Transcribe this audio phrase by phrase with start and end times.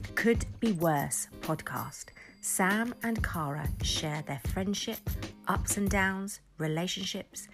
[0.00, 2.06] It Could Be Worse podcast.
[2.40, 4.98] Sam and Cara share their friendship,
[5.46, 7.48] ups and downs, relationships,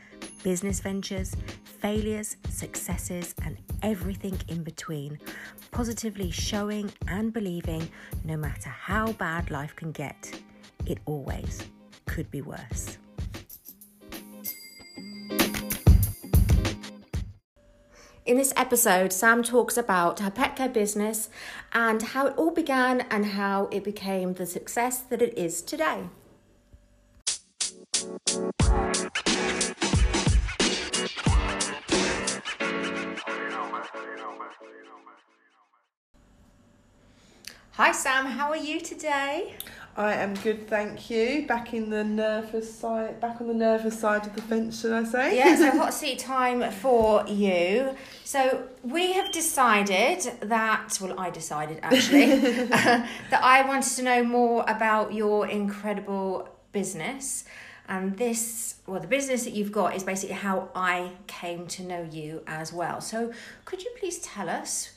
[0.44, 5.18] business ventures, failures, successes, and everything in between,
[5.72, 7.88] positively showing and believing
[8.24, 10.40] no matter how bad life can get,
[10.86, 11.64] it always
[12.06, 12.98] could be worse.
[18.26, 21.28] In this episode, Sam talks about her pet care business
[21.72, 26.08] and how it all began and how it became the success that it is today.
[37.74, 39.54] Hi Sam, how are you today?
[39.98, 41.46] I am good, thank you.
[41.46, 45.04] Back in the nervous side, back on the nervous sid of the fence, should I
[45.04, 45.38] say?
[45.38, 47.96] Yeah, so hot seat time for you.
[48.22, 52.26] So we have decided that, well, I decided actually,
[52.66, 57.44] that I wanted to know more about your incredible business.
[57.88, 62.02] And this, well, the business that you've got is basically how I came to know
[62.02, 63.00] you as well.
[63.00, 63.32] So
[63.64, 64.92] could you please tell us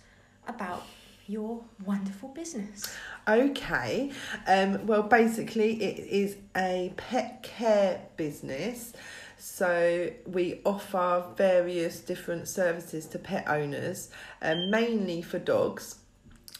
[0.45, 0.83] about
[1.29, 2.91] your wonderful business?
[3.29, 4.11] Okay.
[4.47, 8.93] Um, well, basically, it is a pet care business.
[9.37, 14.09] So we offer various different services to pet owners,
[14.41, 15.99] um, mainly for dogs.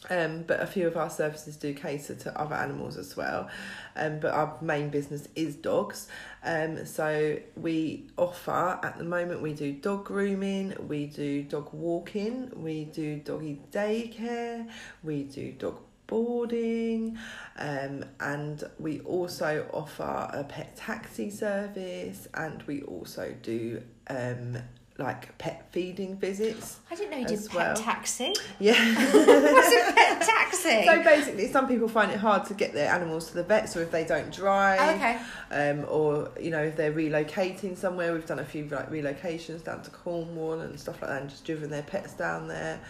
[0.08, 3.50] Um, but a few of our services do cater to other animals as well.
[3.96, 6.08] Um, but our main business is dogs.
[6.42, 12.50] Um, so we offer at the moment we do dog grooming, we do dog walking,
[12.56, 14.68] we do doggy daycare,
[15.02, 15.80] we do dog
[16.10, 17.16] boarding,
[17.56, 24.58] um, and we also offer a pet taxi service, and we also do um,
[25.00, 26.78] like pet feeding visits.
[26.90, 27.76] I didn't know you did pet well.
[27.76, 28.32] taxi.
[28.60, 28.74] Yeah.
[29.12, 30.84] What's a pet taxi?
[30.86, 33.82] So basically, some people find it hard to get their animals to the vets, or
[33.82, 35.18] if they don't drive, okay.
[35.50, 38.12] um, or you know if they're relocating somewhere.
[38.12, 41.44] We've done a few like relocations down to Cornwall and stuff like that, and just
[41.44, 42.80] driven their pets down there.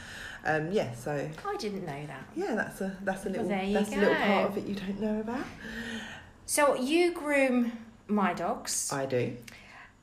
[0.45, 2.25] Um, yeah, so I didn't know that.
[2.35, 4.75] yeah, that's a that's a Well, little you that's a little part of it you
[4.75, 5.45] don't know about.
[6.47, 7.73] So you groom
[8.09, 9.37] my dogs, I do.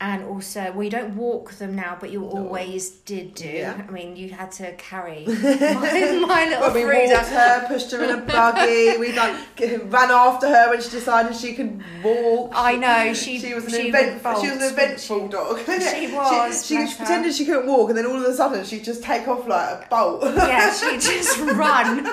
[0.00, 2.28] And also well, you don't walk them now, but you No.
[2.28, 3.48] always did do.
[3.48, 3.82] Yeah.
[3.88, 7.14] I mean, you had to carry my, my little Well, we Frida.
[7.14, 8.96] walked her, pushed her in a buggy.
[8.98, 12.52] we like ran after her when she decided she could walk.
[12.54, 13.40] I know she.
[13.40, 15.58] She was an she event, she was an eventful dog.
[15.66, 18.84] She was, She, she pretended she couldn't walk, and then all of a sudden she'd
[18.84, 20.22] just take off like a bolt.
[20.36, 22.04] yeah, she'd just run.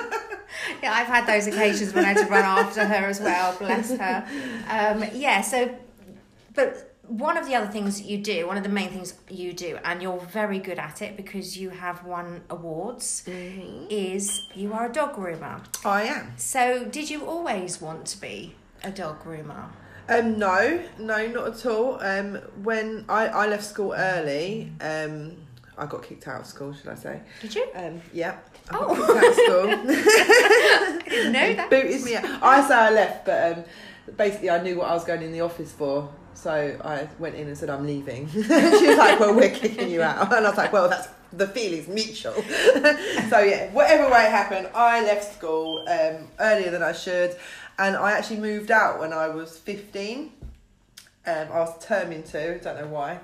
[0.82, 3.54] Yeah, I've had those occasions when I had to run after her as well.
[3.58, 4.26] Bless her.
[4.68, 5.40] Um, yeah.
[5.42, 5.72] So,
[6.54, 9.78] but one of the other things you do, one of the main things you do,
[9.84, 14.92] and you're very good at it because you have won awards, is you are a
[14.92, 15.60] dog groomer.
[15.84, 16.32] I am.
[16.36, 19.68] So, did you always want to be a dog groomer?
[20.08, 21.98] Um, no, no, not at all.
[22.00, 25.36] Um, when I, I left school early, um,
[25.76, 26.72] I got kicked out of school.
[26.72, 27.20] Should I say?
[27.42, 27.66] Did you?
[27.74, 28.36] Um, yeah.
[28.70, 28.94] I got Oh.
[28.94, 29.68] kicked out of school.
[30.28, 31.70] I didn't know that.
[31.70, 32.24] booted me out.
[32.42, 33.64] I say I left, but um,
[34.16, 36.08] basically I knew what I was going in the office for.
[36.36, 38.28] So I went in and said I'm leaving.
[38.30, 41.48] she was like, "Well, we're kicking you out," and I was like, "Well, that's the
[41.48, 42.34] feeling's mutual."
[43.30, 47.36] so yeah, whatever way it happened, I left school um, earlier than I should,
[47.78, 50.32] and I actually moved out when I was 15.
[51.26, 52.58] Um, I was determined to.
[52.60, 53.20] Don't know why.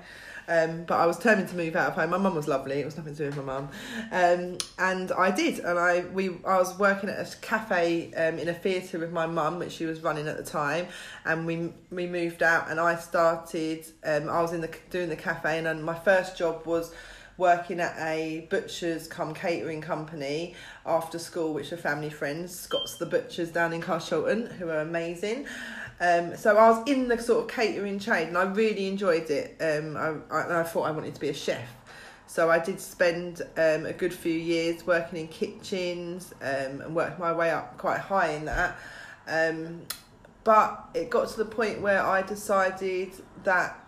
[0.47, 2.09] Um, but I was determined to move out of home.
[2.09, 2.79] My mum was lovely.
[2.79, 3.69] It was nothing to do with my mum,
[4.11, 5.59] um, and I did.
[5.59, 9.25] And I we I was working at a cafe um, in a theatre with my
[9.25, 10.87] mum, which she was running at the time.
[11.25, 13.85] And we we moved out, and I started.
[14.03, 16.93] Um, I was in the doing the cafe, and then my first job was
[17.37, 20.55] working at a butcher's come catering company
[20.85, 22.57] after school, which are family friends.
[22.57, 25.47] Scott's the butchers down in Carshalton, who are amazing.
[25.99, 29.55] Um, so I was in the sort of catering trade and I really enjoyed it.
[29.61, 31.67] Um, I, I, I thought I wanted to be a chef.
[32.27, 37.19] So I did spend um, a good few years working in kitchens um, and worked
[37.19, 38.75] my way up quite high in that.
[39.27, 39.83] Um,
[40.43, 43.11] but it got to the point where I decided
[43.43, 43.79] that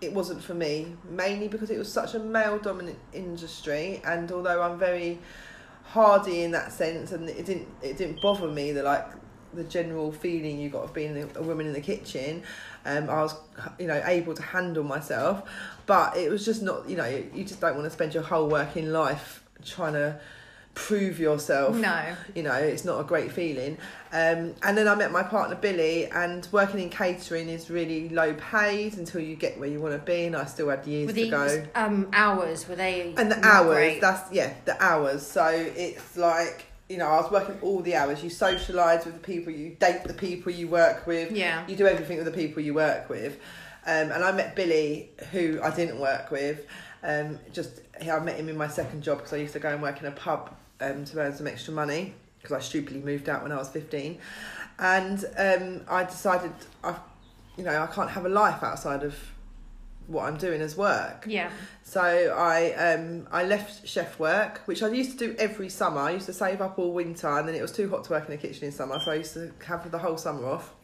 [0.00, 4.02] it wasn't for me, mainly because it was such a male dominant industry.
[4.04, 5.18] And although I'm very
[5.84, 9.06] hardy in that sense, and it didn't it didn't bother me that like
[9.56, 12.42] the general feeling you got of being a, woman in the kitchen.
[12.84, 13.34] Um, I was,
[13.78, 15.48] you know, able to handle myself,
[15.86, 18.48] but it was just not, you know, you just don't want to spend your whole
[18.48, 20.20] working life trying to
[20.76, 21.74] prove yourself.
[21.74, 22.14] No.
[22.34, 23.78] You know, it's not a great feeling.
[24.12, 28.34] Um, and then I met my partner Billy, and working in catering is really low
[28.34, 30.26] paid until you get where you want to be.
[30.26, 32.68] And I still had years to go um, hours?
[32.68, 33.14] Were they?
[33.16, 34.00] and the hours great?
[34.00, 38.22] that's yeah the hours so it's like you know, I was working all the hours.
[38.22, 41.66] You socialise with the people, you date the people you work with, Yeah.
[41.66, 43.34] you do everything with the people you work with.
[43.86, 46.66] Um, and I met Billy, who I didn't work with.
[47.02, 49.80] Um, just I met him in my second job because I used to go and
[49.82, 53.42] work in a pub um, to earn some extra money because I stupidly moved out
[53.42, 54.18] when I was fifteen,
[54.78, 56.52] and um, I decided
[56.84, 56.96] I,
[57.56, 59.16] you know, I can't have a life outside of
[60.06, 61.24] what I'm doing as work.
[61.28, 61.50] Yeah.
[61.82, 66.00] So I um I left chef work, which I used to do every summer.
[66.00, 68.24] I used to save up all winter, and then it was too hot to work
[68.24, 70.74] in the kitchen in summer, so I used to have the whole summer off,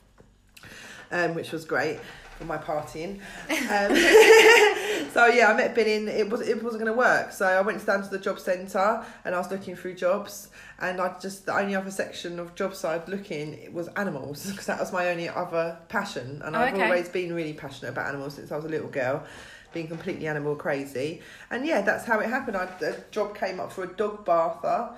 [1.11, 2.01] um, which was great
[2.39, 3.21] for my partying.
[3.51, 3.93] Um,
[5.13, 7.33] so yeah, I met and it was it wasn't going to work.
[7.33, 10.49] So I went down to the job centre, and I was looking through jobs,
[10.81, 14.67] and I just the only other section of jobs I'd looking it was animals because
[14.67, 16.85] that was my only other passion, and Oh, I've okay.
[16.85, 19.25] always been really passionate about animals since I was a little girl
[19.73, 21.23] being completely animal crazy.
[21.51, 22.57] And yeah, that's how it happened.
[22.57, 24.91] I, a job came up for a dog bather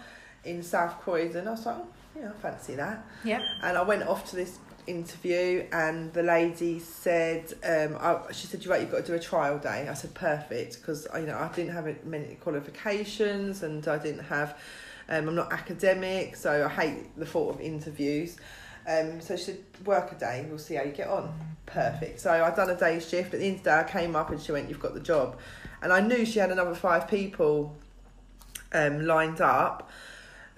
[0.45, 1.47] in South Croydon.
[1.47, 1.87] I was like, oh,
[2.19, 3.07] yeah, I fancy that.
[3.23, 3.41] Yeah.
[3.63, 8.65] And I went off to this interview, and the lady said, um, I, she said,
[8.65, 9.89] you're right, you've got to do a trial day.
[9.89, 14.59] I said, perfect, because you know I didn't have many qualifications, and I didn't have,
[15.09, 18.37] um, I'm not academic, so I hate the thought of interviews.
[18.87, 21.33] Um, so she said, work a day, we'll see how you get on.
[21.67, 22.21] Perfect.
[22.21, 23.33] So I'd done a day shift.
[23.33, 25.01] At the end of the day, I came up and she went, You've got the
[25.01, 25.39] job.
[25.83, 27.75] And I knew she had another five people
[28.73, 29.91] um, lined up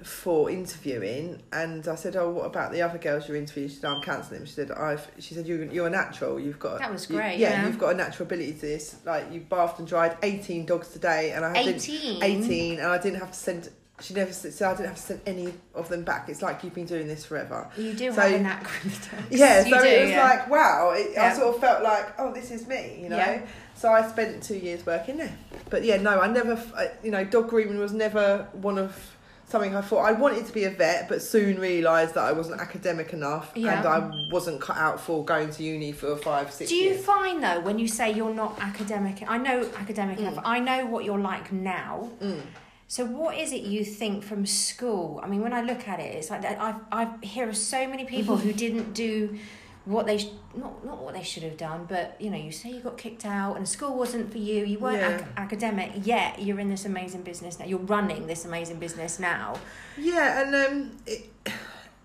[0.03, 1.43] for interviewing.
[1.53, 3.69] And I said, Oh, what about the other girls you're interviewing?
[3.71, 4.47] She said, I'm cancelling them.
[4.47, 6.39] She said, I've, she said, you're, you're a natural.
[6.39, 7.67] You've got, That was you- great, yeah, yeah.
[7.67, 8.97] you've got a natural ability to this.
[9.05, 11.33] Like, you bathed and dried 18 dogs today.
[11.33, 12.23] And I didn't, 18?
[12.23, 13.71] 18, and I didn't have to send.
[13.99, 16.29] She never said, so I didn't have to send any of them back.
[16.29, 17.71] It's like you've been doing this forever.
[17.79, 19.27] You do So- have a knack with dogs.
[19.31, 20.23] Yeah, so do, it was yeah.
[20.23, 20.91] like wow.
[20.95, 23.17] It, I sort of felt like, oh, this is me, you know.
[23.17, 23.47] Yeah.
[23.75, 25.35] So I spent two years working there.
[25.71, 26.63] But yeah, no, I never,
[27.03, 29.16] you know, dog grooming was never one of
[29.49, 32.61] something I thought I wanted to be a vet, but soon realised that I wasn't
[32.61, 33.79] academic enough Yeah.
[33.79, 37.05] and I wasn't cut out for going to uni for five, six Do you years.
[37.05, 39.23] find though when you say you're not academic?
[39.29, 40.39] I know academic enough.
[40.45, 42.11] I know what you're like now.
[42.21, 42.41] Mm.
[42.89, 45.21] So what is it you think from school?
[45.23, 47.87] I mean, when I look at it, it's like that- I I hear of so
[47.87, 49.39] many people who didn't do
[49.87, 52.71] what they sh- not not what they should have done, but you know, you say
[52.71, 54.65] you got kicked out and school wasn't for you.
[54.65, 55.17] You weren't Yeah.
[55.17, 56.43] ac- academic yet.
[56.43, 57.65] You're in this amazing business now.
[57.67, 59.55] You're running this amazing business now.
[59.97, 61.31] Yeah, and um, it,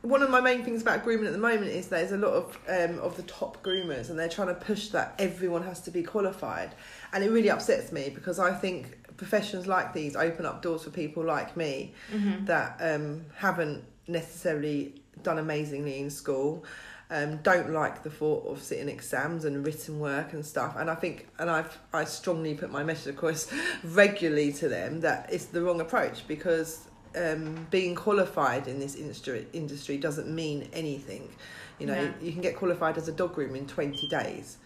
[0.03, 2.57] one of my main things about grooming at the moment is there's a lot of
[2.69, 6.03] um, of the top groomers, and they're trying to push that everyone has to be
[6.03, 6.75] qualified,
[7.13, 10.89] and it really upsets me because I think professions like these open up doors for
[10.91, 12.45] people like me Mm-hmm.
[12.45, 16.63] that um, haven't necessarily done amazingly in school.
[17.13, 20.77] Um, don't like the thought of sitting exams and written work and stuff.
[20.77, 23.51] And I think and I've I strongly put my message across
[23.83, 26.87] regularly to them that it's the wrong approach because
[27.17, 31.27] um, being qualified in this industry industry doesn't mean anything.
[31.79, 32.13] You know No.
[32.21, 34.57] you can get qualified as a dog groomer in 20 days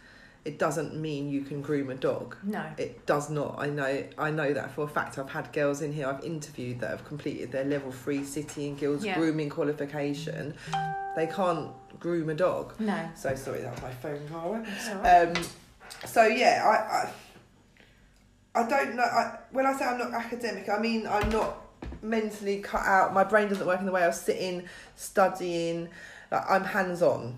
[0.46, 2.64] it doesn't mean you can groom a dog No.
[2.78, 3.56] it does not.
[3.58, 4.04] I know.
[4.18, 5.18] I know that for a fact.
[5.18, 8.78] I've had girls in here I've interviewed that have completed their level three city and
[8.78, 9.16] guilds Yeah.
[9.18, 10.54] grooming qualification.
[11.16, 12.74] They can't groom a dog.
[12.80, 13.10] No.
[13.16, 14.64] So sorry, that was my phone, Cara.
[14.68, 15.38] It's all right.
[15.38, 15.44] Um,
[16.06, 19.04] so yeah, I, I, I don't know.
[19.04, 21.58] I, when I say I'm not academic, I mean I'm not
[22.04, 23.14] mentally cut out.
[23.14, 25.90] My brain doesn't work in the way I was sitting, studying.
[26.32, 27.38] Like I'm hands on.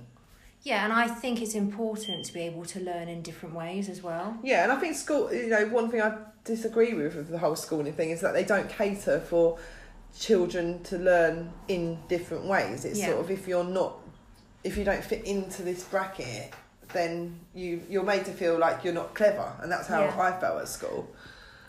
[0.68, 4.04] Yeah, and I think it's important to be able to learn in different ways as
[4.04, 4.38] well.
[4.44, 7.56] Yeah, and I think school, you know, one thing I disagree with with the whole
[7.56, 9.58] schooling thing is that they don't cater for
[10.20, 12.84] children to learn in different ways.
[12.84, 13.08] It's Yeah.
[13.12, 13.94] sort of if you're not,
[14.66, 16.52] if you don't fit into this bracket,
[16.92, 20.20] then you you're made to feel like you're not clever, and that's how Yeah.
[20.20, 21.08] I felt at school.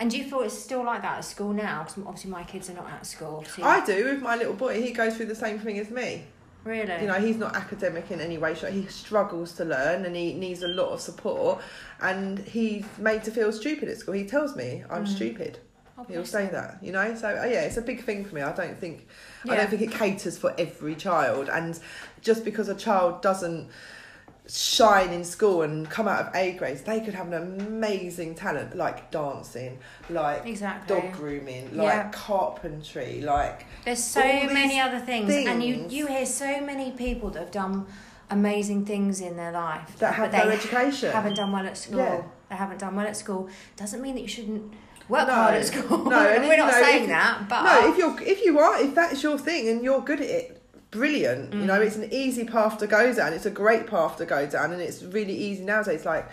[0.00, 1.84] And do you feel it's still like that at school now?
[1.84, 3.44] Because obviously my kids are not at school.
[3.44, 4.82] So I do with my little boy.
[4.82, 6.24] He goes through the same thing as me.
[6.64, 8.54] Really, You know, he's not academic in any way.
[8.54, 11.60] He struggles to learn, and he needs a lot of support.
[12.00, 14.14] And he's made to feel stupid at school.
[14.14, 15.08] He tells me I'm Mm.
[15.08, 15.58] stupid.
[16.06, 17.14] He'll say that, you know.
[17.16, 18.42] So uh, yeah, it's a big thing for me.
[18.42, 19.08] I don't think
[19.48, 21.78] I don't think it caters for every child, and
[22.20, 23.68] just because a child doesn't
[24.48, 28.76] shine in school and come out of A grades, they could have an amazing talent
[28.76, 29.78] like dancing,
[30.08, 31.00] like Exactly.
[31.00, 32.08] dog grooming, like Yeah.
[32.10, 37.40] carpentry, like There's so many other things, and you you hear so many people that
[37.40, 37.86] have done
[38.30, 41.12] amazing things in their life that have no education.
[41.12, 41.98] haven't done well at school.
[41.98, 42.22] Yeah.
[42.50, 43.48] They haven't done well at school.
[43.76, 44.72] Doesn't mean that you shouldn't
[45.08, 45.34] work No.
[45.34, 46.04] hard at school.
[46.04, 48.80] No, and we're not no, saying if- that, but no, if you're if you are
[48.80, 50.57] if that's your thing and you're good at it,
[50.90, 51.52] brilliant.
[51.52, 51.66] You Mm.
[51.66, 53.32] know, it's an easy path to go down.
[53.32, 56.04] It's a great path to go down, and it's really easy nowadays.
[56.04, 56.26] Like,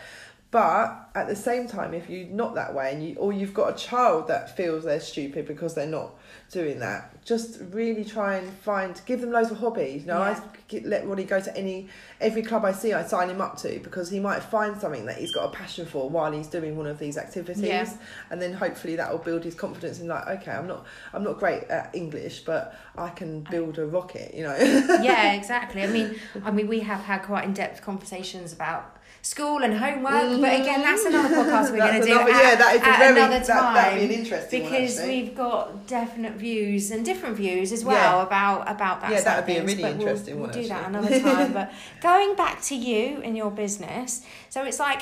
[0.55, 3.73] But at the same time, if you're not that way, and you or you've got
[3.73, 6.11] a child that feels they're stupid because they're not
[6.49, 10.03] doing that, just really try and find, give them loads of hobbies.
[10.03, 10.39] You know, Yeah.
[10.41, 11.89] I get- let Ronnie go to any
[12.21, 15.17] every club I see, I sign him up to because he might find something that
[15.17, 17.89] he's got a passion for while he's doing one of these activities, Yeah.
[18.29, 21.37] and then hopefully that will build his confidence in like, okay, I'm not, I'm not
[21.37, 24.33] great at English, but I can build a rocket.
[24.33, 24.55] You know.
[24.55, 25.83] yeah, exactly.
[25.83, 28.94] I mean, I mean, we have had quite in-depth conversations about
[29.25, 31.15] school and homework, but again, that's mm-hmm.
[31.15, 33.47] another podcast we're going to do another- at, yeah, that is at very- another that-
[33.47, 33.73] time.
[33.73, 35.23] that'd be an interesting because actually.
[35.23, 38.23] we've got definite views and different views as well Yeah.
[38.27, 39.11] about about that.
[39.11, 41.53] Yeah, that would be a really but we'll- interesting we'll, one, do that another time.
[41.53, 45.01] but going back to you and your business, so it's like.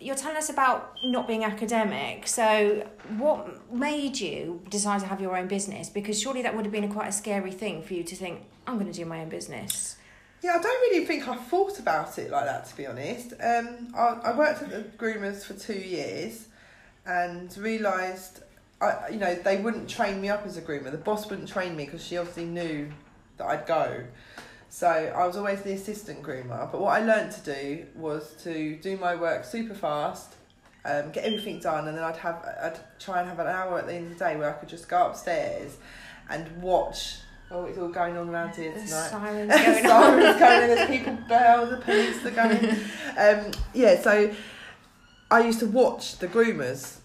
[0.00, 2.26] You're telling us about not being academic.
[2.26, 5.88] So, what made you decide to have your own business?
[5.88, 8.42] Because surely that would have been a quite a scary thing for you to think,
[8.66, 9.96] I'm going to do my own business.
[10.44, 13.32] Yeah, I don't really think I thought about it like that to be honest.
[13.40, 16.48] Um, I, I worked at the groomers for two years,
[17.06, 18.42] and realised,
[18.78, 20.90] I you know they wouldn't train me up as a groomer.
[20.90, 22.92] The boss wouldn't train me because she obviously knew
[23.38, 24.04] that I'd go.
[24.68, 26.70] So I was always the assistant groomer.
[26.70, 30.34] But what I learned to do was to do my work super fast,
[30.84, 33.86] um, get everything done, and then I'd have I'd try and have an hour at
[33.86, 35.78] the end of the day where I could just go upstairs
[36.28, 37.20] and watch.
[37.54, 39.10] Oh, it's all going on around here There's tonight.
[39.10, 40.02] sirens going on.
[40.20, 42.76] Sirens going in, there's people bell, the police are going.
[43.16, 44.34] Um, yeah, so
[45.30, 46.96] I used to watch the groomers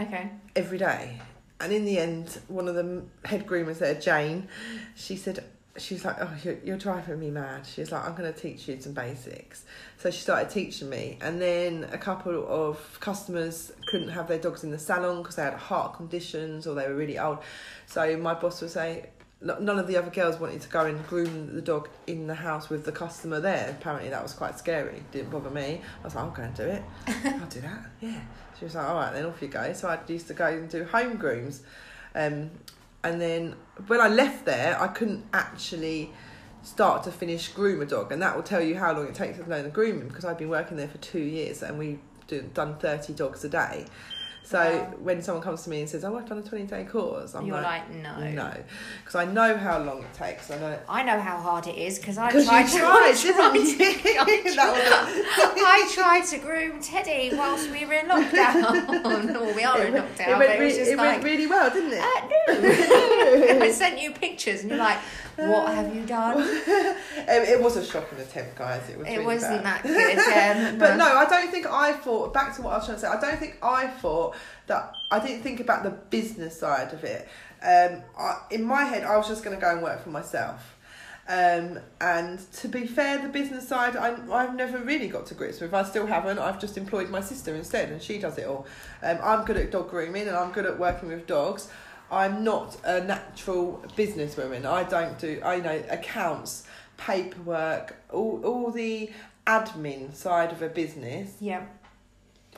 [0.00, 0.30] Okay.
[0.56, 1.20] every day.
[1.60, 4.48] And in the end, one of the head groomers there, Jane,
[4.94, 5.44] she said,
[5.76, 7.66] she's like, oh, you're, you're driving me mad.
[7.66, 9.66] She's like, I'm going to teach you some basics.
[9.98, 11.18] So she started teaching me.
[11.20, 15.42] And then a couple of customers couldn't have their dogs in the salon because they
[15.42, 17.40] had heart conditions or they were really old.
[17.84, 19.10] So my boss would say,
[19.44, 22.70] none of the other girls wanted to go and groom the dog in the house
[22.70, 23.76] with the customer there.
[23.78, 25.02] Apparently that was quite scary.
[25.12, 25.82] Didn't bother me.
[26.00, 26.82] I was like, I'll go and do it.
[27.06, 27.86] I'll do that.
[28.00, 28.20] Yeah.
[28.58, 29.72] She was like, all right, then off you go.
[29.74, 31.62] So I used to go and do home grooms.
[32.14, 32.50] Um,
[33.02, 33.54] and then
[33.86, 36.10] when I left there, I couldn't actually
[36.62, 38.12] start to finish groom a dog.
[38.12, 40.38] And that will tell you how long it takes to learn the grooming because I've
[40.38, 43.86] been working there for two years and we do, done 30 dogs a day.
[44.46, 44.92] So Wow.
[45.02, 47.46] when someone comes to me and says, "Oh, I've done a twenty day course," I'm
[47.46, 48.28] You're like, like, no.
[48.30, 48.52] "No,"
[49.02, 50.50] because I know how long it takes.
[50.50, 52.78] I know I know how hard it is because I tried you to.
[52.78, 54.54] tried, I to-
[55.66, 59.34] I tried to groom Teddy whilst we were in lockdown.
[59.40, 60.28] or we are it in went, lockdown.
[60.28, 62.00] it went, it re- it like, went really well, didn't it?
[62.00, 63.64] uh, no.
[63.64, 64.98] I sent you pictures and you're like,
[65.36, 66.38] what have you done?
[67.16, 68.86] Um, it was a shocking attempt, guys.
[68.90, 69.06] It was.
[69.06, 69.82] It really wasn't bad.
[69.82, 70.72] that good.
[70.72, 72.34] Um, But no, I don't think I thought.
[72.34, 73.08] Back to what I was trying to say.
[73.08, 74.34] I don't think I thought
[74.66, 74.92] that.
[75.10, 77.26] I didn't think about the business side of it.
[77.62, 80.76] Um, I, in my head, I was just going to go and work for myself.
[81.26, 85.60] Um, and to be fair, the business side, I, I've never really got to grips
[85.60, 85.72] with.
[85.72, 86.38] I still haven't.
[86.38, 88.66] I've just employed my sister instead, and she does it all.
[89.02, 91.68] Um, I'm good at dog grooming, and I'm good at working with dogs.
[92.14, 94.64] I'm not a natural businesswoman.
[94.64, 96.64] I don't do, I know accounts,
[96.96, 99.10] paperwork, all all the
[99.46, 101.36] admin side of a business.
[101.40, 101.64] yeah.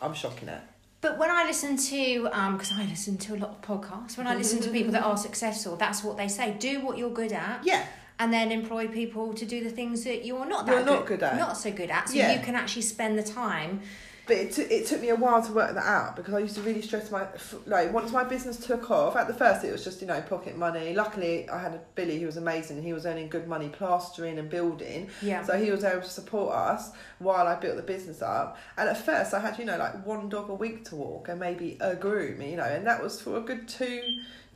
[0.03, 0.63] I'm shocking at.
[1.01, 4.27] But when I listen to, um, because I listen to a lot of podcasts, when
[4.27, 7.33] I listen to people that are successful, that's what they say: do what you're good
[7.33, 7.85] at, Yeah,
[8.19, 11.23] and then employ people to do the things that you're not that You're not good
[11.23, 11.37] at.
[11.39, 12.09] not so good at.
[12.09, 12.33] So Yeah.
[12.35, 13.81] you can actually spend the time.
[14.27, 16.57] But it, took it took me a while to work that out because I used
[16.57, 19.15] to really stress my f- like once my business took off.
[19.17, 20.95] At the first, it was just you know pocket money.
[20.95, 22.83] Luckily, I had a Billy who was amazing.
[22.83, 25.45] He was earning good money plastering and building, Yeah.
[25.45, 28.59] so he was able to support us while I built the business up.
[28.77, 31.39] And at first, I had you know like one dog a week to walk and
[31.41, 34.03] maybe a groom, you know, and that was for a good two,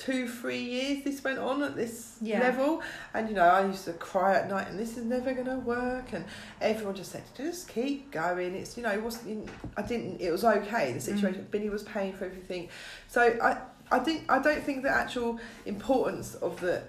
[0.00, 1.04] two, three years.
[1.04, 2.40] This went on at this Yeah.
[2.40, 5.58] level, and you know I used to cry at night, and this is never gonna
[5.58, 6.12] work.
[6.12, 6.24] And
[6.60, 8.54] everyone just said, just keep going.
[8.54, 9.48] It's you know it wasn't.
[9.76, 10.20] I didn't.
[10.20, 10.92] It was okay.
[10.92, 11.02] The mm.
[11.02, 11.46] situation.
[11.50, 12.68] Billy was paying for everything,
[13.08, 13.58] so I.
[13.92, 16.84] I think I don't think the actual importance of the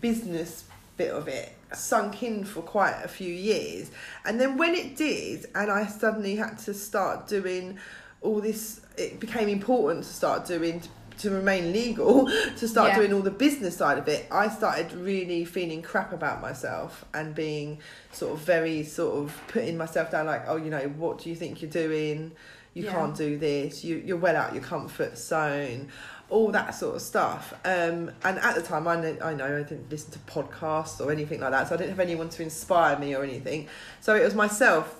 [0.00, 0.64] business
[0.96, 3.90] bit of it sunk in for quite a few years.
[4.24, 7.78] And then when it did, and I suddenly had to start doing
[8.20, 10.82] all this, it became important to start doing
[11.22, 12.26] to remain legal,
[12.58, 12.98] to start Yeah.
[12.98, 14.26] doing all the business side of it.
[14.30, 17.78] I started really feeling crap about myself and being
[18.12, 21.36] sort of very sort of putting myself down, like, oh, you know, what do you
[21.36, 22.32] think you're doing?
[22.74, 22.92] You Yeah.
[22.92, 23.84] can't do this.
[23.84, 25.88] You you're well out your comfort zone
[26.30, 27.52] all that sort of stuff.
[27.62, 31.12] Um, and at the time, I know, I know I didn't listen to podcasts or
[31.12, 33.68] anything like that, so I didn't have anyone to inspire me or anything.
[34.00, 34.98] So it was myself.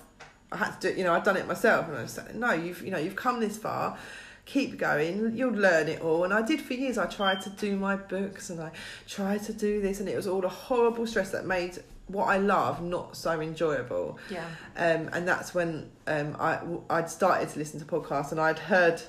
[0.51, 2.83] I had to do, you know, I'd done it myself, and I was no, you've,
[2.83, 3.97] you know, you've come this far.
[4.45, 5.35] Keep going.
[5.37, 6.25] You'll learn it all.
[6.25, 6.97] And I did for years.
[6.97, 8.71] I tried to do my books, and I
[9.07, 12.37] tried to do this, and it was all a horrible stress that made what I
[12.37, 14.19] love not so enjoyable.
[14.29, 14.45] Yeah.
[14.75, 16.59] Um, and that's when um, I
[16.89, 19.01] I'd started to listen to podcasts and I'd heard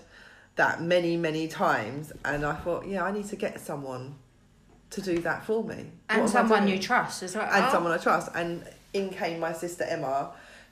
[0.54, 4.14] that many many times and I thought yeah I need to get someone
[4.90, 7.48] to do that for me And What someone you trust as well.
[7.52, 7.72] and Oh.
[7.72, 8.30] someone I trust.
[8.36, 8.62] And
[8.92, 10.30] in came my sister Emma,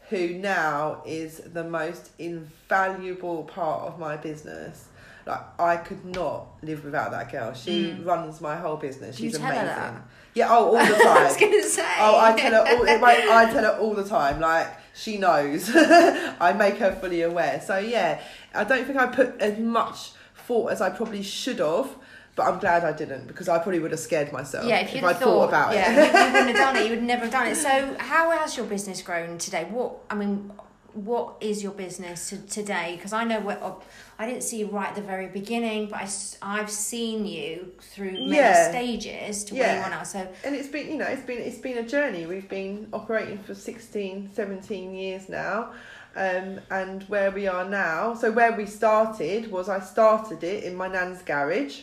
[0.08, 4.86] who now is the most invaluable part of my business.
[5.26, 7.54] Like I could not live without that girl.
[7.54, 8.04] She Mm.
[8.04, 9.16] runs my whole business.
[9.16, 10.02] Do She's amazing.
[10.34, 10.48] Yeah.
[10.50, 11.06] Oh, all the time.
[11.18, 11.86] I was gonna say.
[12.00, 12.72] oh, I tell her.
[12.76, 14.40] All, like, I tell her all the time.
[14.40, 15.70] Like she knows.
[15.74, 17.60] I make her fully aware.
[17.64, 18.20] So yeah,
[18.54, 20.10] I don't think I put as much
[20.46, 21.88] thought as I probably should have.
[22.34, 25.04] But I'm glad I didn't because I probably would have scared myself Yeah, if you'd
[25.04, 25.96] I'd have thought, about yeah, it.
[25.96, 26.84] you you wouldn't have done it.
[26.84, 27.56] You would never have done it.
[27.56, 29.64] So, how has your business grown today?
[29.70, 30.50] What I mean,
[30.94, 32.94] what is your business to, today?
[32.96, 33.82] Because I know what
[34.18, 36.00] I didn't see you right at the very beginning, but
[36.42, 38.70] I, have seen you through many Yeah.
[38.70, 40.02] stages to where you are now.
[40.02, 43.38] So, and it's been you know it's been it's been a journey we've been operating
[43.38, 45.72] for 16 17 years now
[46.16, 50.74] um, and where we are now so where we started was i started it in
[50.74, 51.80] my nan's garage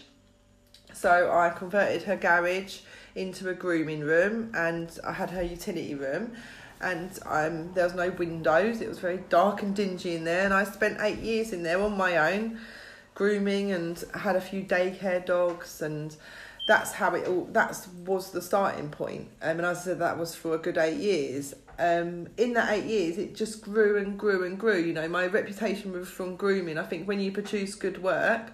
[0.99, 2.79] so i converted her garage
[3.15, 6.35] into a grooming room and i had her utility room.
[6.81, 8.79] And um, there was no windows.
[8.79, 10.45] It was very dark and dingy in there.
[10.45, 12.59] And i spent eight years in there on my own
[13.15, 15.81] grooming and had a few daycare dogs.
[15.81, 16.15] And
[16.67, 19.27] that's how it all that was the starting point.
[19.41, 21.53] Um, and as i said that was for a good eight years.
[21.77, 24.77] Um, in that eight years it just grew and grew and grew.
[24.77, 26.77] You know my reputation was from grooming.
[26.77, 28.51] I think when you produce good work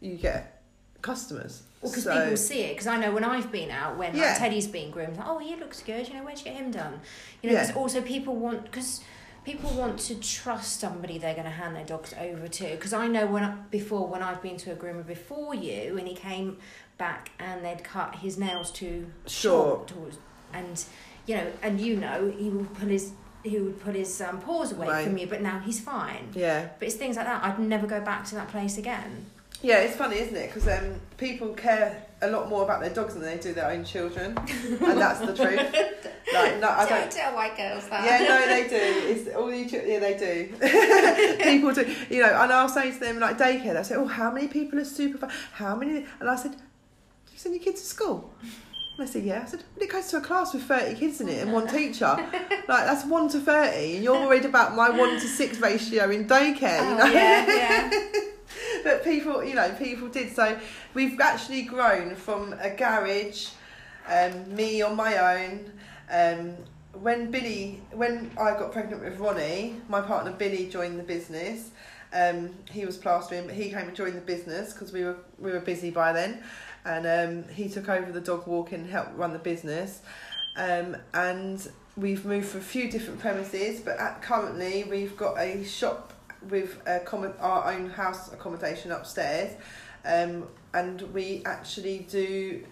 [0.00, 0.62] you get
[1.00, 2.70] customers because So- people see it.
[2.74, 4.30] Because I know when I've been out, when Yeah.
[4.30, 6.08] like, Teddy's been groomed, like, oh, he looks good.
[6.08, 7.00] You know, where'd you get him done?
[7.42, 7.62] You know, Yeah.
[7.66, 9.00] because also people want because
[9.44, 12.64] people want to trust somebody they're going to hand their dogs over to.
[12.64, 16.06] Because I know when I, before when I've been to a groomer before you, and
[16.06, 16.58] he came
[16.98, 19.90] back and they'd cut his nails too Short.
[19.90, 20.10] short, or-
[20.54, 20.84] and
[21.26, 23.12] you know, and you know, he would pull his
[23.44, 25.04] he would put his um, paws away Right.
[25.04, 26.28] from you, but now he's fine.
[26.32, 27.42] yeah But it's things like that.
[27.42, 29.26] I'd never go back to that place again.
[29.62, 33.14] Yeah it's funny isn't it because um, people care a lot more about their dogs
[33.14, 35.58] than they do their own children and that's the truth
[36.32, 38.04] like no i don't tell white girls that.
[38.04, 38.76] Yeah, no, they do.
[39.12, 39.64] It's all you.
[39.66, 41.36] Yeah, they do.
[41.42, 41.82] people do.
[42.08, 43.74] You know, and I'll say to them like daycare.
[43.74, 45.28] They say, "Oh, how many people are super?
[45.52, 48.32] How many?" And I said, "Do you send your kids to school?"
[48.96, 51.20] And I said, "Yeah." I said, "Well, it goes to a class with thirty kids
[51.20, 52.06] in it and one teacher.
[52.16, 56.26] like that's one to thirty, and you're worried about my one to six ratio in
[56.26, 56.80] daycare.
[56.88, 57.90] you Oh, know." yeah, yeah.
[58.82, 60.34] But people, you know, people did.
[60.34, 60.58] So
[60.94, 63.48] we've actually grown from a garage,
[64.08, 65.72] um, me on my own.
[66.10, 66.56] Um,
[67.00, 71.70] when Billy, when I got pregnant with Ronnie, my partner Billy joined the business.
[72.12, 75.50] Um, he was plastering, but he came and joined the business because we were we
[75.50, 76.42] were busy by then,
[76.84, 80.02] and um, he took over the dog walking, helped run the business,
[80.56, 83.80] um, and we've moved for a few different premises.
[83.80, 86.12] But at, currently, we've got a shop
[86.50, 89.56] with common, our own house accommodation upstairs,
[90.04, 92.64] um, and we actually do.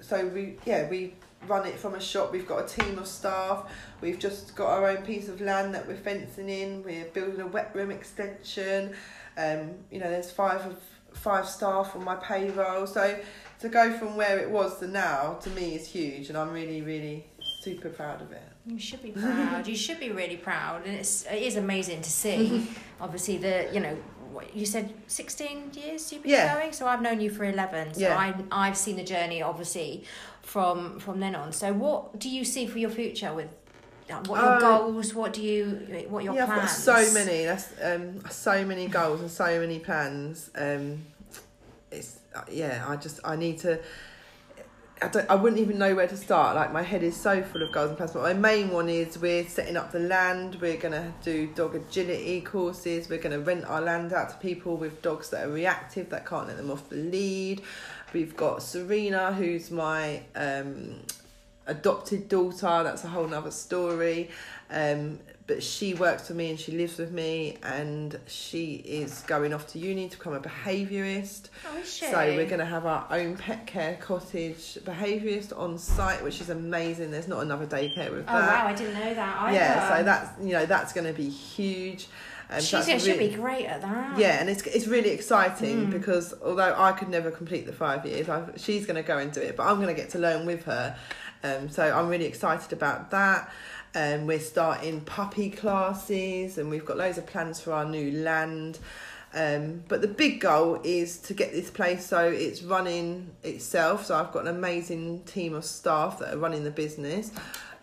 [0.00, 1.14] So we yeah we
[1.46, 2.32] run it from a shop.
[2.32, 3.70] We've got a team of staff.
[4.00, 6.82] We've just got our own piece of land that we're fencing in.
[6.82, 8.94] We're building a wet room extension.
[9.36, 10.78] Um, you know, there's five of
[11.12, 12.86] five staff on my payroll.
[12.86, 13.18] So
[13.60, 16.82] to go from where it was to now to me is huge, and I'm really
[16.82, 17.26] really
[17.64, 18.42] super proud of it.
[18.66, 19.66] You should be proud.
[19.66, 22.66] you should be really proud, and it's it is amazing to see.
[23.00, 23.96] Obviously, the you know
[24.32, 26.54] what you said sixteen years you've been Yeah.
[26.54, 26.72] going.
[26.72, 27.94] So I've known you for eleven.
[27.94, 28.16] So Yeah.
[28.24, 28.34] I
[28.66, 30.04] I've seen the journey obviously
[30.42, 31.52] from from then on.
[31.52, 33.48] So what do you see for your future with?
[34.26, 35.14] What are your Uh, goals?
[35.14, 35.64] What do you?
[36.10, 36.72] What are your yeah, plans?
[36.72, 37.44] So many.
[37.50, 40.50] That's um, so many goals and so many plans.
[40.54, 41.06] Um,
[41.90, 42.84] it's uh, yeah.
[42.86, 43.80] I just I need to.
[45.04, 45.30] I don't.
[45.30, 46.56] I wouldn't even know where to start.
[46.56, 48.12] Like my head is so full of goals and plans.
[48.12, 50.56] But my main one is we're setting up the land.
[50.62, 53.10] We're gonna do dog agility courses.
[53.10, 56.48] We're gonna rent our land out to people with dogs that are reactive that can't
[56.48, 57.60] let them off the lead.
[58.14, 61.00] We've got Serena, who's my um,
[61.66, 62.82] adopted daughter.
[62.82, 64.30] That's a whole nother story.
[64.70, 69.52] Um, but she works for me and she lives with me, and she is going
[69.52, 71.48] off to uni to become a behaviourist.
[71.66, 72.06] Oh, she?
[72.06, 76.50] So we're going to have our own pet care cottage behaviourist on site, which is
[76.50, 77.10] amazing.
[77.10, 78.64] There's not another daycare with Oh that.
[78.64, 78.66] wow!
[78.68, 79.36] I didn't know that.
[79.42, 79.54] Either.
[79.56, 82.08] yeah, so that's you know that's going to be huge.
[82.50, 84.18] Um, She's gonna, she'll be great at that.
[84.18, 85.90] yeah, and it's it's really exciting Mm.
[85.90, 89.32] because although I could never complete the five years, i she's going to go and
[89.32, 90.94] do it, but I'm going to get to learn with her.
[91.42, 93.50] Um, so I'm really excited about that.
[93.94, 98.78] Um, we're starting puppy classes, and we've got loads of plans for our new land.
[99.34, 104.06] Um, but the big goal is to get this place so it's running itself.
[104.06, 107.32] So I've got an amazing team of staff that are running the business.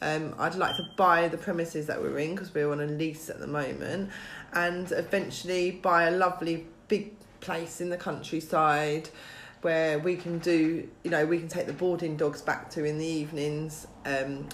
[0.02, 3.30] Um, I'd like to buy the premises that we're in because we're on a lease
[3.30, 4.10] at the moment,
[4.54, 9.10] and eventually buy a lovely big place in the countryside
[9.62, 12.98] where we can do, you know, we can take the boarding dogs back to in
[12.98, 14.48] the evenings, um,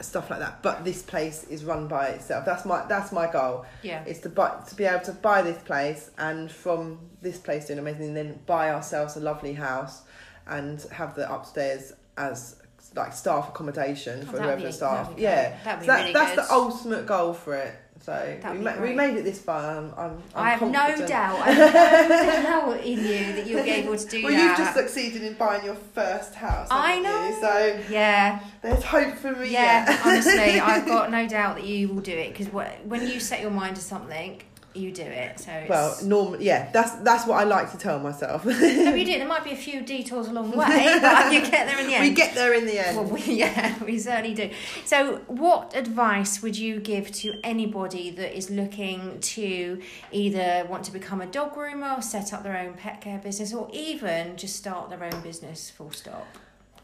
[0.00, 0.62] stuff like that.
[0.62, 2.44] But this place is run by itself.
[2.44, 3.64] That's my that's my goal.
[3.82, 4.04] Yeah.
[4.04, 7.78] Is to buy to be able to buy this place and from this place doing
[7.78, 10.02] amazing, and then buy ourselves a lovely house
[10.46, 12.56] and have the upstairs as
[12.96, 15.16] like staff accommodation Oh, for whoever be- staff.
[15.16, 15.58] be yeah.
[15.80, 16.44] So that, really that's good.
[16.44, 17.74] the ultimate goal for it.
[18.04, 19.78] So we, ma- we made it this far.
[19.78, 23.64] I'm, I'm, I'm I have no doubt, I have no doubt in you that you'll
[23.64, 24.38] be able to do Well, that.
[24.38, 26.68] Well, you've just succeeded in buying your first house.
[26.70, 27.28] I know.
[27.28, 27.40] You?
[27.40, 29.50] So yeah, there's hope for me.
[29.50, 29.88] yeah.
[29.88, 30.00] yet.
[30.04, 33.50] honestly, I've got no doubt that you will do it because when you set your
[33.50, 34.42] mind to something,
[34.74, 35.38] you do it.
[35.38, 36.42] So it's, Well, normal.
[36.42, 38.44] Yeah, that's that's what I like to tell myself.
[38.44, 39.18] no, you do.
[39.24, 41.94] There might be a few detours along the way, but you get there in the
[41.94, 42.08] end.
[42.08, 42.96] we get there in the end.
[42.96, 44.50] Well, we, yeah, we certainly do.
[44.84, 49.80] So, what advice would you give to anybody that is looking to
[50.12, 53.54] either want to become a dog groomer or set up their own pet care business
[53.54, 56.26] or even just start their own business full stop?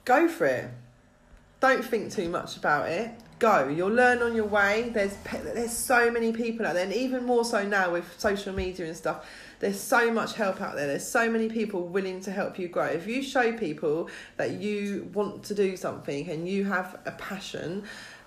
[0.05, 0.70] Go for it.
[1.61, 3.11] Don't think too much about it.
[3.38, 3.68] Go.
[3.68, 4.90] You'll learn on your way.
[4.92, 5.16] There's
[5.55, 8.96] there's so many people out there, and even more so now with social media and
[8.96, 9.27] stuff.
[9.61, 10.87] There's so much help out there.
[10.87, 12.87] There's so many people willing to help you grow.
[12.87, 17.85] If you show people that you want to do something and you have a passion,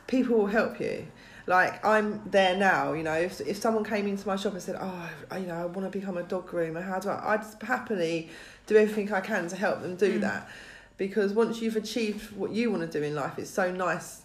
[0.08, 1.08] people will help you.
[1.46, 3.14] Like I'm there now, you know.
[3.14, 5.92] If if someone came into my shop and said, "Oh, I- you know, I want
[5.92, 7.34] to become a dog groomer," how do I?
[7.34, 8.30] I'd happily
[8.68, 10.22] do everything I can to help them do Mm.
[10.22, 10.48] that
[10.98, 14.22] because once you've achieved what you want to do in life, it's so nice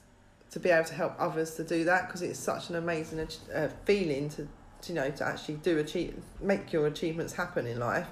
[0.51, 3.69] to be able to help others to do that because it's such an amazing uh,
[3.85, 4.49] feeling to,
[4.83, 8.07] to, you know, to actually do achieve, make your achievements happen in life.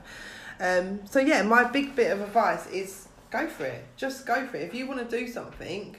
[0.60, 3.84] Um, so yeah, my big bit of advice is go for it.
[3.96, 4.62] Just go for it.
[4.62, 5.96] If you want to do something,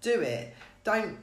[0.00, 0.54] do it.
[0.84, 1.18] Don't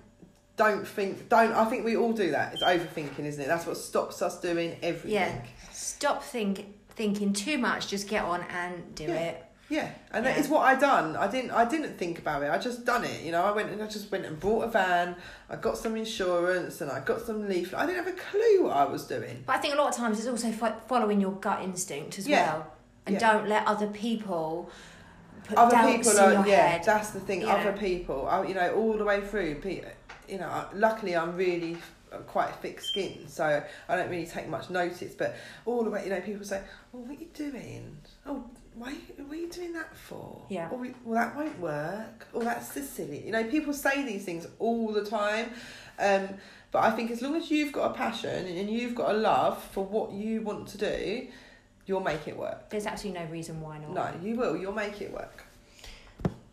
[0.55, 1.29] don't think.
[1.29, 1.51] Don't.
[1.51, 2.53] I think we all do that.
[2.53, 3.47] It's overthinking, isn't it?
[3.47, 5.11] That's what stops us doing everything.
[5.11, 5.41] Yeah.
[5.71, 9.13] Stop think, thinking too much, just get on and do Yeah.
[9.15, 9.45] it.
[9.73, 10.41] Yeah, and that Yeah.
[10.43, 11.15] is what I done.
[11.15, 11.49] I didn't.
[11.51, 12.49] I didn't think about it.
[12.51, 13.21] I just done it.
[13.25, 15.15] You know, I went and I just went and bought a van.
[15.49, 17.73] I got some insurance and I got some leaf.
[17.73, 19.43] I didn't have a clue what I was doing.
[19.47, 20.51] But I think a lot of times it's also
[20.87, 22.53] following your gut instinct as Yeah.
[22.53, 22.67] well.
[23.07, 23.31] And Yeah.
[23.31, 24.69] don't let other people
[25.47, 26.47] put Other people are.
[26.47, 26.83] Yeah, head.
[26.83, 27.43] that's the thing.
[27.43, 27.77] Other know.
[27.77, 28.27] people.
[28.27, 29.59] I, you know, all the way through.
[30.27, 31.77] You know, luckily I'm really
[32.11, 35.15] uh, quite thick skinned, so I don't really take much notice.
[35.15, 36.61] But all the way, you know, people say,
[36.93, 37.97] "Oh, what are you doing?
[38.27, 38.43] Oh."
[38.75, 40.45] Why, what are you doing that for?
[40.49, 40.69] Yeah.
[40.69, 42.27] Or, well, that won't work.
[42.33, 43.25] Or that's just silly.
[43.25, 45.51] You know, people say these things all the time.
[45.99, 46.29] Um,
[46.71, 49.63] but I think as long as you've got a passion and you've got a love
[49.71, 51.27] for what you want to do,
[51.85, 52.69] you'll make it work.
[52.69, 53.93] There's absolutely no reason why not.
[53.93, 54.57] No, you will.
[54.57, 55.45] You'll make it work.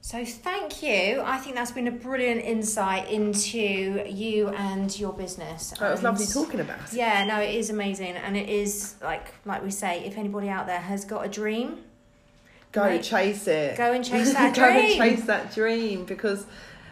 [0.02, 1.22] So thank you.
[1.24, 3.58] I think that's been a brilliant insight into
[4.08, 5.72] you and your business.
[5.80, 6.94] Oh, it was lovely talking about it.
[6.94, 10.66] Yeah, no, it is amazing, and it is like like we say, if anybody out
[10.66, 11.78] there has got a dream,
[12.72, 13.76] Go Mate, chase it.
[13.76, 14.98] go and chase that go and dream.
[14.98, 16.46] chase that dream because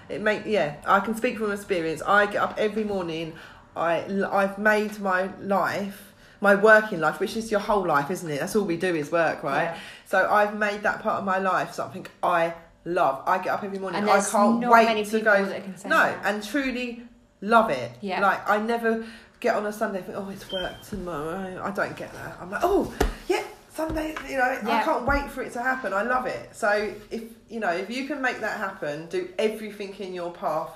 [0.08, 0.76] it make yeah.
[0.86, 2.02] I can speak from experience.
[2.02, 3.34] I get up every morning.
[3.76, 8.40] I I've made my life my working life, which is your whole life, isn't it?
[8.40, 9.64] That's all we do is work, right?
[9.64, 9.78] Yeah.
[10.06, 13.22] So I've made that part of my life something I love.
[13.26, 14.00] I get up every morning.
[14.00, 15.44] And I can't wait to go.
[15.44, 16.20] that can say no, that.
[16.24, 17.02] and truly
[17.40, 17.90] love it.
[18.00, 18.20] Yeah.
[18.20, 19.04] Like I never
[19.40, 21.60] get on a Sunday and think, oh, it's work tomorrow.
[21.62, 22.38] I don't get that.
[22.40, 22.92] I'm like, oh,
[23.28, 23.44] yeah,
[23.78, 24.12] Sunday.
[24.28, 25.92] You know, I can't wait for it to happen.
[25.92, 26.52] I love it.
[26.52, 30.72] So if you know, if you can make that happen, do everything in your path,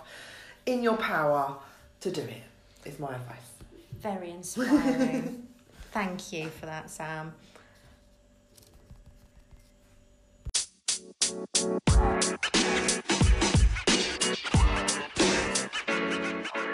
[0.66, 1.56] in your power,
[2.02, 2.44] to do it.
[2.84, 3.38] Is my advice.
[3.98, 5.48] very inspiring.
[5.92, 7.34] Thank you for that, Sam.
[11.18, 11.80] You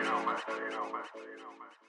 [0.05, 0.37] know, man.
[0.47, 1.05] You know, man.
[1.17, 1.88] You know, man.